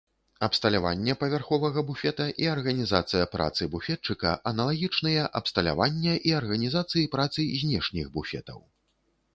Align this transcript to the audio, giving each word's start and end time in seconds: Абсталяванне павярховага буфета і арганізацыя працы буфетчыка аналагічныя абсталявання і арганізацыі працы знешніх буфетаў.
Абсталяванне 0.45 1.13
павярховага 1.23 1.83
буфета 1.89 2.25
і 2.45 2.49
арганізацыя 2.53 3.27
працы 3.35 3.67
буфетчыка 3.75 4.33
аналагічныя 4.53 5.27
абсталявання 5.43 6.19
і 6.31 6.35
арганізацыі 6.41 7.07
працы 7.19 7.49
знешніх 7.63 8.13
буфетаў. 8.19 8.59